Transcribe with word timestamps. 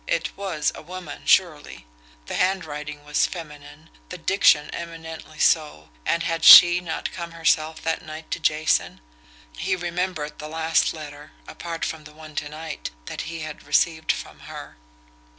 It 0.07 0.35
WAS 0.35 0.71
a 0.73 0.81
woman, 0.81 1.27
surely 1.27 1.85
the 2.25 2.33
hand 2.33 2.65
writing 2.65 3.03
was 3.05 3.27
feminine, 3.27 3.91
the 4.09 4.17
diction 4.17 4.71
eminently 4.73 5.37
so 5.37 5.89
and 6.07 6.23
had 6.23 6.43
SHE 6.43 6.79
not 6.81 7.11
come 7.11 7.33
herself 7.33 7.83
that 7.83 8.01
night 8.01 8.31
to 8.31 8.39
Jason! 8.39 8.99
He 9.59 9.75
remembered 9.75 10.39
the 10.39 10.49
last 10.49 10.91
letter, 10.91 11.33
apart 11.47 11.85
from 11.85 12.05
the 12.05 12.13
one 12.13 12.33
to 12.37 12.49
night, 12.49 12.89
that 13.05 13.29
he 13.29 13.41
had 13.41 13.61
received 13.67 14.11
from 14.11 14.39
her. 14.49 14.75